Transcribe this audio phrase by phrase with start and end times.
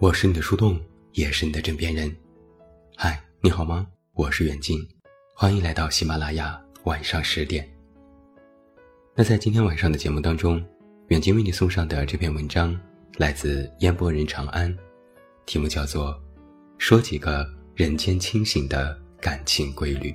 [0.00, 0.78] 我是你的树洞，
[1.12, 2.14] 也是你的枕边人。
[2.96, 3.86] 嗨，你好吗？
[4.14, 4.76] 我是远近，
[5.36, 7.66] 欢迎来到喜马拉雅晚上十点。
[9.14, 10.62] 那在今天晚上的节目当中，
[11.08, 12.78] 远近为你送上的这篇文章
[13.18, 14.76] 来自烟波人长安，
[15.46, 16.10] 题目叫做
[16.76, 20.10] 《说几个人间清醒的感情规律》。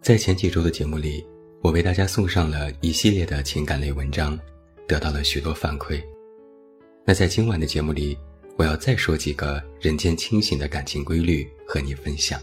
[0.00, 1.26] 在前几周的节目里，
[1.60, 4.38] 我为大家送上了一系列的情感类文章。
[4.86, 6.02] 得到了许多反馈。
[7.08, 8.18] 那在今晚的节目里，
[8.58, 12.38] 我要再说几个人间清醒的感情规律和你分享。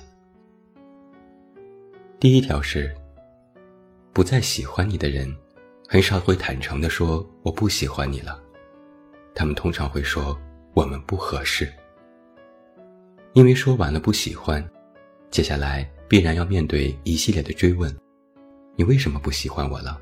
[2.19, 2.91] 第一条是，
[4.11, 5.31] 不再喜欢你的人，
[5.87, 8.41] 很少会坦诚地说我不喜欢你了，
[9.35, 10.35] 他们通常会说
[10.73, 11.71] 我们不合适。
[13.33, 14.67] 因为说完了不喜欢，
[15.29, 17.95] 接下来必然要面对一系列的追问：
[18.75, 20.01] 你为什么不喜欢我了？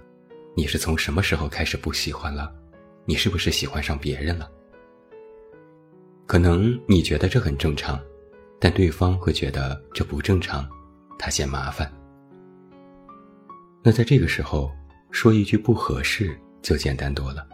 [0.56, 2.50] 你是从什么时候开始不喜欢了？
[3.06, 4.50] 你是不是喜欢上别人了？
[6.26, 8.00] 可能你觉得这很正常，
[8.60, 10.68] 但对方会觉得这不正常，
[11.20, 11.92] 他嫌麻烦。
[13.84, 14.72] 那在这个时候
[15.12, 17.46] 说一句不合适就简单多了。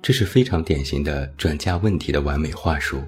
[0.00, 3.02] 这是非常典型的转嫁问题的完美话术，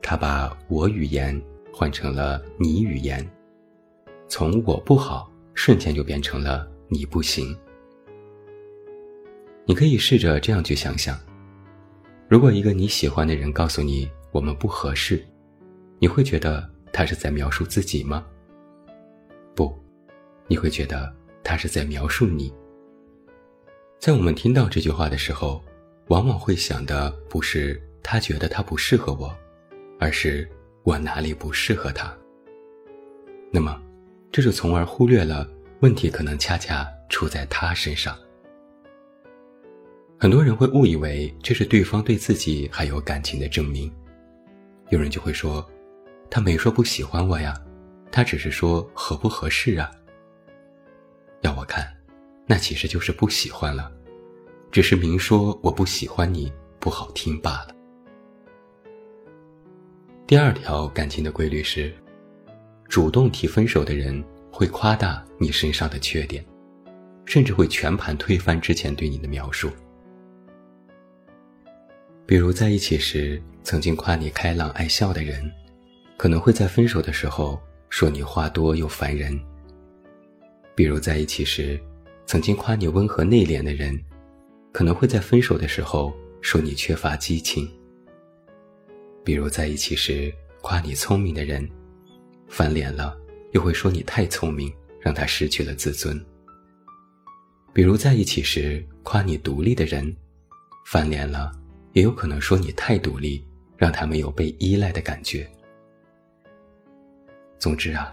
[0.00, 1.38] 他把我语言
[1.72, 3.28] 换成了你语言，
[4.28, 6.66] 从我不好瞬间就变成了。
[6.90, 7.54] 你不行。
[9.68, 11.20] 你可以试着这样去想想：
[12.26, 15.22] 如果一个你喜欢的人告诉你我们不合适，
[15.98, 18.24] 你会觉得他是在描述自己吗？
[19.54, 19.78] 不，
[20.46, 22.50] 你会觉得他是在描述你。
[23.98, 25.62] 在我们听到这句话的时候，
[26.06, 29.36] 往往会想的不是他觉得他不适合我，
[30.00, 30.48] 而是
[30.82, 32.10] 我哪里不适合他。
[33.52, 33.78] 那么，
[34.32, 35.46] 这就从而忽略了。
[35.80, 38.18] 问题可能恰恰出在他身上。
[40.20, 43.88] 很多人会误以为这是对方对自己还有感情的证明。
[44.90, 45.64] 有人就会说
[46.28, 47.54] ：“他没说不喜欢我呀，
[48.10, 49.88] 他只是说合不合适啊。”
[51.42, 51.86] 要我看，
[52.46, 53.92] 那其实就是不喜欢了，
[54.72, 57.74] 只是明说我不喜欢你不好听罢了。
[60.26, 61.94] 第二条感情的规律是，
[62.88, 64.24] 主动提分手的人。
[64.50, 66.44] 会夸大你身上的缺点，
[67.26, 69.70] 甚至会全盘推翻之前对你的描述。
[72.28, 75.50] 比如在一起时曾经夸你开朗爱笑的人，
[76.18, 77.58] 可能会在分手的时候
[77.88, 79.34] 说你话多又烦人；
[80.74, 81.80] 比如在一起时
[82.26, 83.98] 曾经夸你温和内敛的人，
[84.72, 86.12] 可能会在分手的时候
[86.42, 87.66] 说你缺乏激情；
[89.24, 91.66] 比如在一起时夸你聪明的人，
[92.46, 93.16] 翻脸了。
[93.52, 96.22] 又会说你太聪明，让他失去了自尊。
[97.72, 100.14] 比如在一起时夸你独立的人，
[100.84, 101.50] 翻脸了，
[101.92, 105.48] 也有可能说你太独立，让他没有被依赖的感觉。
[107.58, 108.12] 总之啊，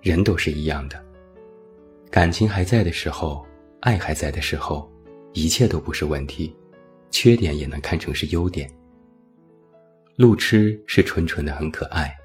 [0.00, 1.02] 人都是一样的，
[2.10, 3.46] 感情还在的时候，
[3.80, 4.90] 爱还在的时候，
[5.32, 6.54] 一切都不是问题，
[7.10, 8.70] 缺点也能看成是优点。
[10.16, 12.16] 路痴是纯纯的很可爱，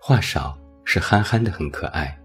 [0.00, 0.58] 话少。
[0.84, 2.20] 是憨憨的很可爱，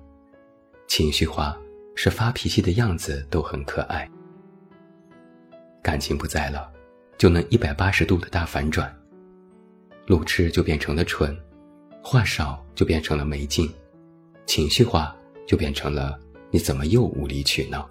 [0.88, 1.56] 情绪化
[1.96, 4.10] 是发脾气的样子都很可爱。
[5.84, 6.74] 感情不在了，
[7.18, 8.94] 就能一百八十度的大反转，
[10.06, 11.38] 路痴就变成了蠢，
[12.04, 13.72] 话少就变成了没劲，
[14.46, 16.20] 情绪化就变成了
[16.52, 17.90] 你怎么又无理取闹？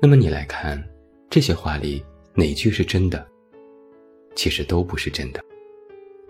[0.00, 0.82] 那么你来看，
[1.30, 2.04] 这些话里
[2.34, 3.26] 哪句是真的？
[4.34, 5.42] 其实都不是真的，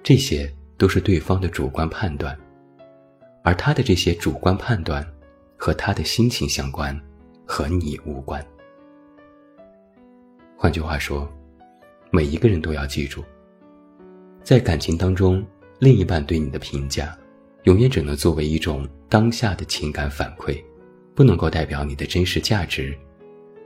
[0.02, 0.52] 这些。
[0.78, 2.38] 都是对方的主观判断，
[3.42, 5.02] 而他的这些主观判断
[5.56, 6.94] 和他的心情相关，
[7.46, 8.46] 和你无关。
[10.56, 11.30] 换句话说，
[12.10, 13.22] 每一个人都要记住，
[14.42, 15.44] 在感情当中，
[15.78, 17.16] 另一半对你的评价，
[17.64, 20.58] 永远只能作为一种当下的情感反馈，
[21.14, 22.96] 不能够代表你的真实价值，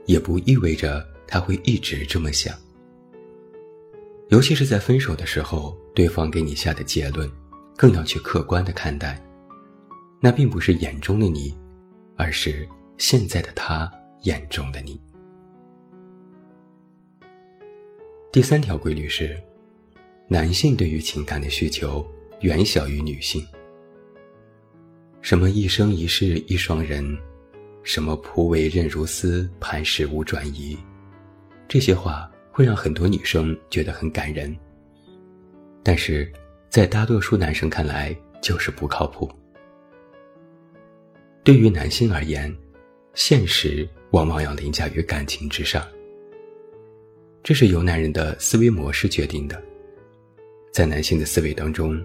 [0.05, 2.53] 也不意味着他会一直这么想。
[4.27, 7.29] 尤其是在分手的时候，对方给你下的结论，
[7.77, 9.21] 更要去客观的看待。
[10.19, 11.57] 那并不是眼中的你，
[12.17, 12.67] 而是
[12.97, 13.91] 现在的他
[14.23, 14.99] 眼中的你。
[18.31, 19.37] 第三条规律是，
[20.29, 23.45] 男性对于情感的需求远小于女性。
[25.21, 27.17] 什么一生一世一双人，
[27.83, 30.77] 什么仆为刃如丝，磐石无转移，
[31.67, 32.29] 这些话。
[32.53, 34.53] 会让很多女生觉得很感人，
[35.81, 36.29] 但是
[36.67, 39.31] 在大多数男生看来就是不靠谱。
[41.45, 42.53] 对于男性而言，
[43.13, 45.81] 现实往往要凌驾于感情之上。
[47.43, 49.61] 这是由男人的思维模式决定的。
[50.71, 51.99] 在男性的思维当中，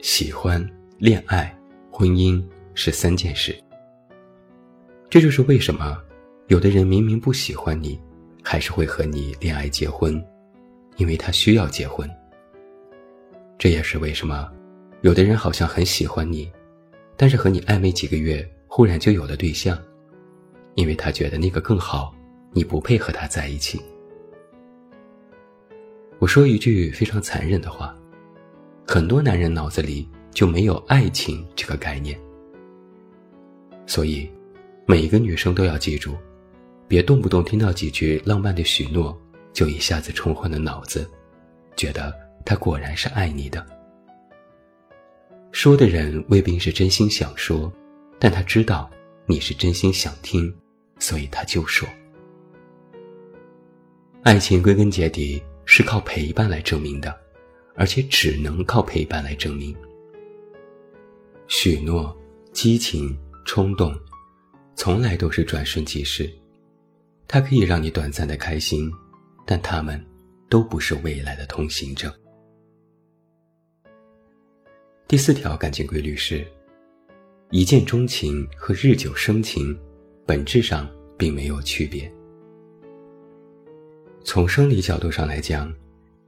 [0.00, 0.66] 喜欢、
[0.98, 1.54] 恋爱、
[1.90, 2.42] 婚姻
[2.74, 3.54] 是三件事。
[5.10, 6.02] 这就是为什么
[6.48, 8.00] 有的人明明不喜欢你，
[8.42, 10.22] 还是会和你恋爱结婚，
[10.96, 12.08] 因为他需要结婚。
[13.58, 14.50] 这也是为什么
[15.02, 16.50] 有的人好像很喜欢你，
[17.18, 19.78] 但是和你暧昧几个月，忽然就有了对象，
[20.74, 22.14] 因为他觉得那个更好，
[22.52, 23.78] 你不配和他在一起。
[26.20, 27.96] 我说一句非常残忍的话，
[28.86, 32.20] 很多男人脑子里就没有爱情这个概念。
[33.86, 34.30] 所以，
[34.84, 36.14] 每一个女生都要记住，
[36.86, 39.18] 别动不动听到几句浪漫的许诺，
[39.54, 41.10] 就一下子冲昏了脑子，
[41.74, 42.14] 觉得
[42.44, 43.66] 他果然是爱你的。
[45.52, 47.72] 说的人未必是真心想说，
[48.18, 48.90] 但他知道
[49.24, 50.54] 你是真心想听，
[50.98, 51.88] 所以他就说。
[54.22, 55.42] 爱情归根结底。
[55.72, 57.16] 是靠陪伴来证明的，
[57.76, 59.72] 而且只能靠陪伴来证明。
[61.46, 62.14] 许诺、
[62.52, 63.96] 激情、冲动，
[64.74, 66.28] 从来都是转瞬即逝，
[67.28, 68.90] 它可以让你短暂的开心，
[69.46, 70.04] 但它们
[70.48, 72.12] 都不是未来的通行证。
[75.06, 76.44] 第四条感情规律是：
[77.50, 79.78] 一见钟情和日久生情，
[80.26, 82.12] 本质上并没有区别。
[84.22, 85.72] 从生理角度上来讲，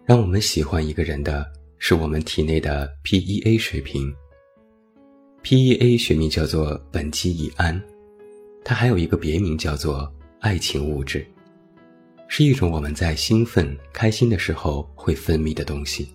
[0.04, 1.46] 让我们喜欢一个人的
[1.78, 4.12] 是我们体内的 PEA 水平。
[5.42, 7.80] PEA 学名叫做苯基乙胺，
[8.64, 10.10] 它还有一个别名叫做
[10.40, 11.24] 爱情物质，
[12.28, 16.08] 是一种我们在兴奋、开心的时候会分泌的东西。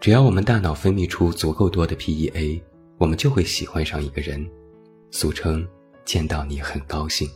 [0.00, 2.60] 只要我们大脑分泌出足够多的 PEA，
[2.96, 4.48] 我们就会喜欢上一个人，
[5.10, 5.66] 俗称
[6.04, 7.28] 见到你很高兴。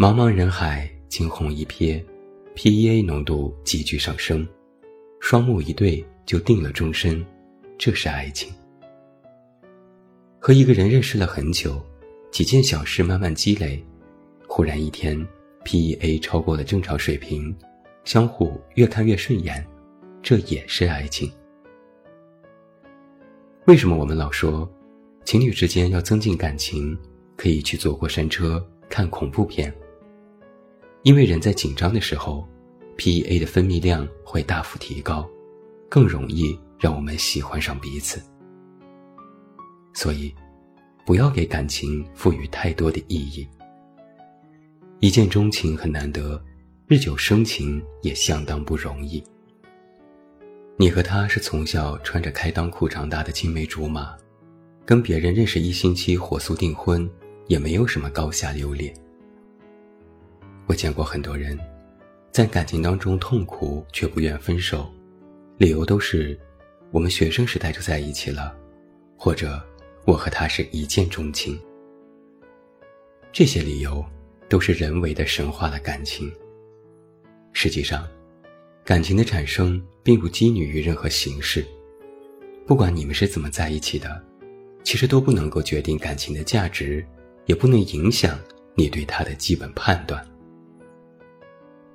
[0.00, 2.00] 茫茫人海，惊鸿一瞥
[2.54, 4.46] ，PEA 浓度急剧上升，
[5.18, 7.26] 双目一对就定了终身，
[7.76, 8.48] 这是爱情。
[10.38, 11.84] 和一个人认识了很久，
[12.30, 13.84] 几件小事慢慢积累，
[14.46, 15.18] 忽然一天
[15.64, 17.52] ，PEA 超过了正常水平，
[18.04, 19.66] 相互越看越顺眼，
[20.22, 21.28] 这也是爱情。
[23.64, 24.72] 为什么我们老说，
[25.24, 26.96] 情侣之间要增进感情，
[27.36, 29.74] 可以去坐过山车，看恐怖片？
[31.02, 32.46] 因为人在紧张的时候
[32.96, 35.28] ，PEA 的分泌量会大幅提高，
[35.88, 38.20] 更容易让我们喜欢上彼此。
[39.94, 40.34] 所以，
[41.06, 43.46] 不要给感情赋予太多的意义。
[45.00, 46.42] 一见钟情很难得，
[46.86, 49.22] 日久生情也相当不容易。
[50.76, 54.16] 你和他是从小穿着开裆裤长大的青梅竹马，
[54.84, 57.08] 跟别人认识一星期火速订婚，
[57.46, 58.92] 也没有什么高下优劣。
[60.68, 61.58] 我见过很多人，
[62.30, 64.86] 在感情当中痛苦却不愿分手，
[65.56, 66.38] 理由都是
[66.90, 68.54] 我们学生时代就在一起了，
[69.16, 69.58] 或者
[70.04, 71.58] 我和他是一见钟情。
[73.32, 74.04] 这些理由
[74.46, 76.30] 都是人为的神话了感情。
[77.54, 78.06] 实际上，
[78.84, 81.64] 感情的产生并不基于于任何形式，
[82.66, 84.22] 不管你们是怎么在一起的，
[84.84, 87.02] 其实都不能够决定感情的价值，
[87.46, 88.38] 也不能影响
[88.74, 90.22] 你对他的基本判断。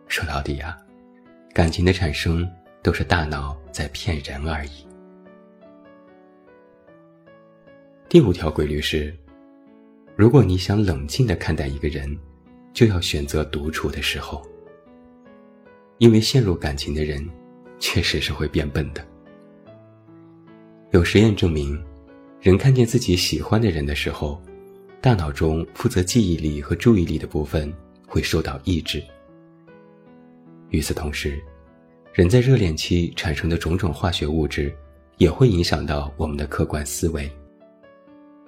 [0.07, 0.77] 说到底呀，
[1.53, 2.49] 感情的产生
[2.81, 4.85] 都是大脑在骗人而已。
[8.07, 9.15] 第五条规律是：
[10.15, 12.15] 如果你想冷静的看待一个人，
[12.73, 14.45] 就要选择独处的时候。
[15.97, 17.27] 因为陷入感情的人，
[17.79, 19.03] 确实是会变笨的。
[20.91, 21.81] 有实验证明，
[22.39, 24.39] 人看见自己喜欢的人的时候，
[25.01, 27.73] 大脑中负责记忆力和注意力的部分
[28.05, 29.01] 会受到抑制。
[30.73, 31.39] 与此同时，
[32.13, 34.75] 人在热恋期产生的种种化学物质，
[35.19, 37.31] 也会影响到我们的客观思维，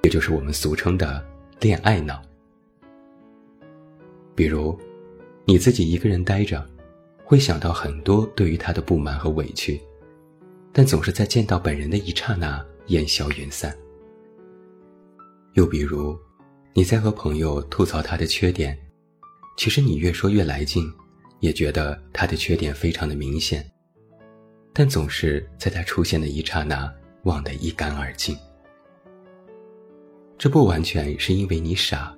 [0.01, 1.23] 也就是我们俗称的
[1.61, 2.19] “恋爱脑”。
[4.33, 4.75] 比如，
[5.45, 6.67] 你自己一个人待着，
[7.23, 9.79] 会想到很多对于他的不满和委屈，
[10.73, 13.71] 但总是在见到本人的一刹那烟消云散。
[15.53, 16.17] 又比如，
[16.73, 18.75] 你在和朋友吐槽他的缺点，
[19.57, 20.91] 其实你越说越来劲。
[21.39, 23.65] 也觉得他的缺点非常的明显，
[24.73, 26.91] 但总是在他出现的一刹那
[27.23, 28.37] 忘得一干二净。
[30.37, 32.15] 这不完全是因为你傻，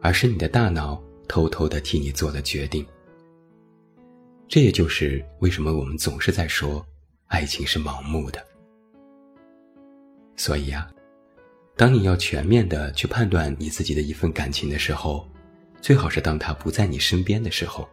[0.00, 2.84] 而是你的大脑偷偷的替你做了决定。
[4.48, 6.84] 这也就是为什么我们总是在说，
[7.26, 8.44] 爱情是盲目的。
[10.36, 10.90] 所以啊，
[11.76, 15.28] 当你要全面的去判断你自己的一份感情的时候，
[15.80, 17.88] 最好是当他不在你身边的时候。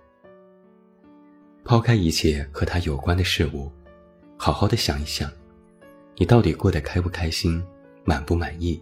[1.68, 3.70] 抛开一切和他有关的事物，
[4.38, 5.30] 好好的想一想，
[6.16, 7.62] 你到底过得开不开心，
[8.06, 8.82] 满不满意，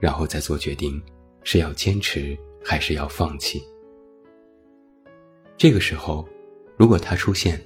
[0.00, 1.02] 然后再做决定，
[1.44, 2.34] 是要坚持
[2.64, 3.62] 还是要放弃。
[5.58, 6.26] 这个时候，
[6.78, 7.62] 如果他出现，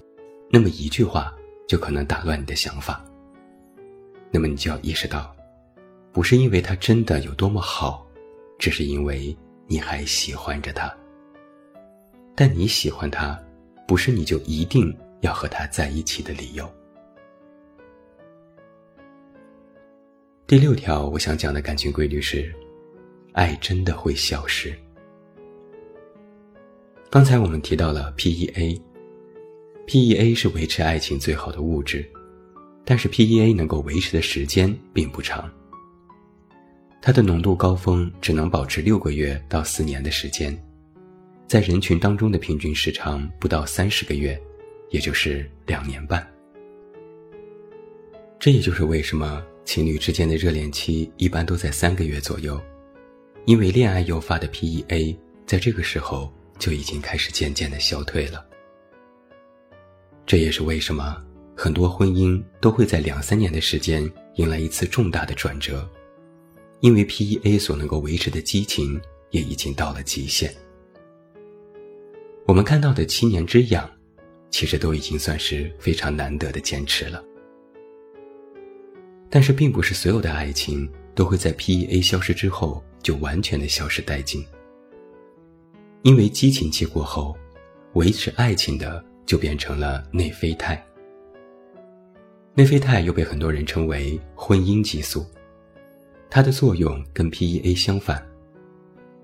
[0.50, 1.32] 那么一句话
[1.68, 3.00] 就可能打乱你的想法。
[4.32, 5.32] 那么你就要意识到，
[6.10, 8.04] 不是因为他真的有多么好，
[8.58, 9.36] 只是因为
[9.68, 10.92] 你还喜欢着他。
[12.34, 13.40] 但你喜欢他。
[13.86, 16.68] 不是你就一定要和他在一起的理由。
[20.46, 22.52] 第六条，我想讲的感情规律是：
[23.32, 24.72] 爱真的会消失。
[27.08, 28.74] 刚才我们提到了 PEA，PEA
[30.34, 32.06] 是维持爱情最好的物质，
[32.84, 35.50] 但是 PEA 能够维持的时间并不长。
[37.00, 40.56] 它的浓度高峰只能保持六个月到四年的时间。
[41.52, 44.40] 在人群当中的平均时长不到三十个月，
[44.88, 46.26] 也就是两年半。
[48.38, 52.58] 这也就是为什么情侣之间的热恋期一般都在三个月左右，
[53.44, 58.42] 因为恋爱诱发的 PEA 在这个时候就已经开始渐渐的消退了。
[60.24, 61.22] 这也是为什么
[61.54, 65.86] 很多婚姻都会在两三年的时间迎来一次重大的转折，
[66.80, 68.98] 因为 PEA 所能够维持的激情
[69.32, 70.50] 也已经到了极限。
[72.44, 73.88] 我们看到的七年之痒，
[74.50, 77.22] 其实都已经算是非常难得的坚持了。
[79.30, 84.44] 但是，并不是所有的爱情都会在 PEA 消失之后就完全的消失殆尽。
[86.02, 87.36] 因为激情期过后，
[87.94, 90.84] 维持爱情的就变成了内啡肽。
[92.54, 95.24] 内啡肽又被很多人称为婚姻激素，
[96.28, 98.22] 它的作用跟 PEA 相反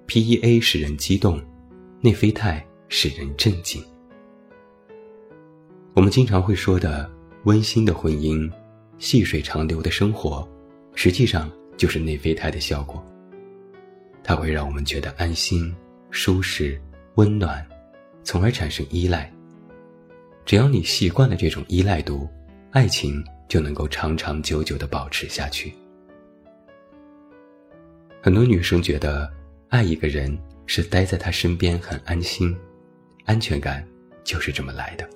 [0.07, 1.43] ，PEA 使人激动，
[2.01, 2.65] 内啡肽。
[2.89, 3.83] 使人震惊。
[5.95, 7.11] 我们经常会说的
[7.45, 8.51] 温馨的婚姻、
[8.99, 10.49] 细水长流的生活，
[10.95, 13.05] 实际上就是内啡肽的效果。
[14.23, 15.75] 它会让我们觉得安心、
[16.11, 16.81] 舒适、
[17.15, 17.67] 温暖，
[18.23, 19.33] 从而产生依赖。
[20.45, 22.29] 只要你习惯了这种依赖度，
[22.71, 25.73] 爱情就能够长长久久的保持下去。
[28.23, 29.31] 很多女生觉得
[29.69, 32.57] 爱一个人是待在他身边很安心。
[33.29, 33.87] 安全感
[34.25, 35.07] 就是这么来的。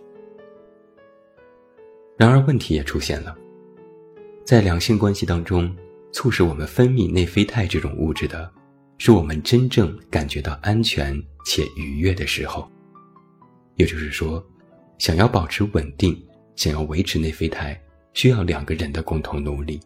[2.19, 3.35] 然而，问题也出现了，
[4.45, 5.75] 在两性关系当中，
[6.13, 8.53] 促使我们分泌内啡肽这种物质的，
[8.99, 12.71] 是我们真正感觉到安全且愉悦的时候。
[13.77, 14.45] 也就是说，
[14.99, 16.23] 想要保持稳定，
[16.55, 17.81] 想要维持内啡肽，
[18.13, 19.81] 需要两个人的共同努力。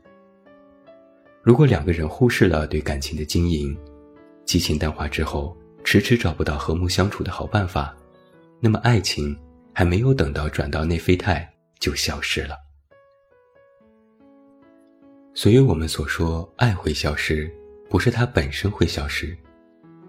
[1.45, 3.75] 如果两个人忽视了对感情的经营，
[4.45, 7.97] 激情淡化之后，迟迟找不到和睦相处的好办法。
[8.61, 9.39] 那么，爱情
[9.73, 11.49] 还没有等到转到内啡肽
[11.79, 12.57] 就消失了。
[15.35, 17.53] 所以，我们所说爱会消失，
[17.91, 19.37] 不是它本身会消失，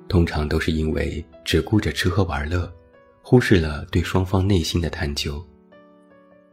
[0.07, 2.73] 通常都是因为只顾着吃喝玩乐，
[3.21, 5.45] 忽视了对双方内心的探究。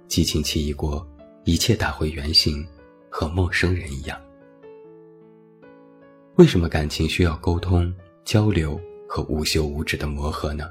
[0.09, 1.07] 激情期一过，
[1.45, 2.67] 一切打回原形，
[3.09, 4.21] 和陌生人一样。
[6.35, 10.69] 为什么感情需要沟通、交流和无休无止的磨合呢？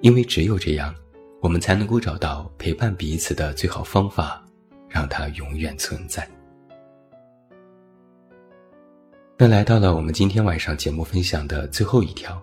[0.00, 0.94] 因为只有这样，
[1.40, 4.44] 我们才能够找到陪伴彼此的最好方法，
[4.88, 6.28] 让它永远存在。
[9.38, 12.40] 那来到了我们今天晚上节目分享的最后一条。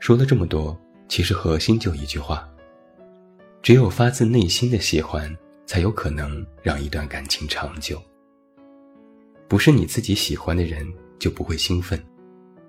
[0.00, 0.76] 说了这么多，
[1.08, 2.48] 其实核心就一句话：
[3.62, 5.32] 只有发自内心的喜欢，
[5.64, 8.02] 才有可能让一段感情长久。
[9.46, 10.84] 不是你自己喜欢的人
[11.18, 12.02] 就不会兴奋，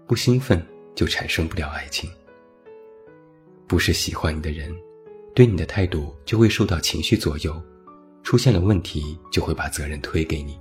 [0.06, 2.08] 不兴奋就产生不了爱情。
[3.74, 4.72] 不是喜欢你的人，
[5.34, 7.60] 对你的态度就会受到情绪左右，
[8.22, 10.60] 出现了问题就会把责任推给你。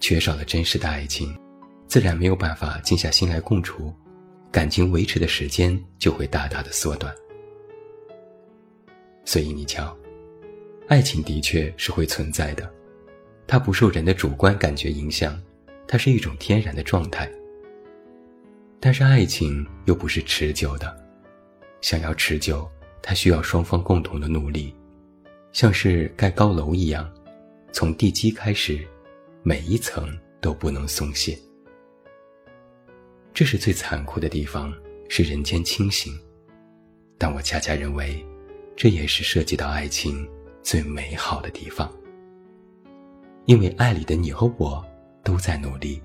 [0.00, 1.38] 缺少了真实的爱情，
[1.86, 3.92] 自然没有办法静下心来共处，
[4.50, 7.14] 感情维持的时间就会大大的缩短。
[9.26, 9.94] 所以你瞧，
[10.88, 12.72] 爱情的确是会存在的，
[13.46, 15.38] 它不受人的主观感觉影响，
[15.86, 17.30] 它是一种天然的状态。
[18.80, 21.01] 但是爱情又不是持久的。
[21.82, 22.66] 想要持久，
[23.02, 24.72] 它需要双方共同的努力，
[25.52, 27.12] 像是盖高楼一样，
[27.72, 28.86] 从地基开始，
[29.42, 30.08] 每一层
[30.40, 31.36] 都不能松懈。
[33.34, 34.72] 这是最残酷的地方，
[35.08, 36.16] 是人间清醒。
[37.18, 38.24] 但我恰恰认为，
[38.76, 40.28] 这也是涉及到爱情
[40.62, 41.92] 最美好的地方。
[43.46, 44.84] 因为爱里的你和我
[45.24, 46.00] 都在努力，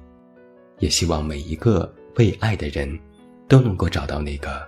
[0.79, 2.99] 也希望每一个被爱的人，
[3.47, 4.67] 都能够找到那个。